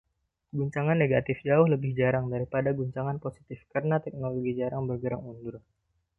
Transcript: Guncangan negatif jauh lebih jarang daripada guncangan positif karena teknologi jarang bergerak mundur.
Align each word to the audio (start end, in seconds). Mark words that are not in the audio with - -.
Guncangan 0.57 0.97
negatif 1.03 1.37
jauh 1.47 1.67
lebih 1.73 1.91
jarang 1.99 2.25
daripada 2.33 2.69
guncangan 2.79 3.17
positif 3.25 3.59
karena 3.73 3.95
teknologi 4.05 4.51
jarang 4.61 4.83
bergerak 4.89 5.21
mundur. 5.25 5.55